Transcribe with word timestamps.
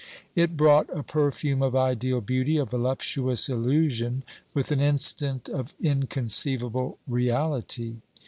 It 0.33 0.57
brought 0.57 0.89
a 0.89 1.03
perfume 1.03 1.61
of 1.61 1.75
ideal 1.75 2.21
beauty, 2.21 2.57
a 2.57 2.65
voluptuous 2.65 3.47
illusion, 3.47 4.23
with 4.51 4.71
an 4.71 4.79
instant 4.79 5.47
of 5.47 5.75
inconceivable 5.79 6.97
reality. 7.07 7.97